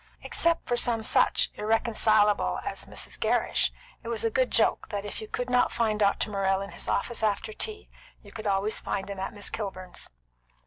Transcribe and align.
Except 0.23 0.67
for 0.67 0.75
some 0.75 1.03
such 1.03 1.51
irreconcilable 1.53 2.59
as 2.65 2.87
Mrs. 2.87 3.19
Gerrish, 3.19 3.71
it 4.01 4.07
was 4.07 4.25
a 4.25 4.31
good 4.31 4.49
joke 4.49 4.89
that 4.89 5.05
if 5.05 5.21
you 5.21 5.27
could 5.27 5.47
not 5.47 5.71
find 5.71 5.99
Dr. 5.99 6.31
Morrell 6.31 6.59
in 6.59 6.71
his 6.71 6.87
office 6.87 7.21
after 7.21 7.53
tea, 7.53 7.87
you 8.23 8.31
could 8.31 8.47
always 8.47 8.79
find 8.79 9.11
him 9.11 9.19
at 9.19 9.31
Miss 9.31 9.51
Kilburn's. 9.51 10.09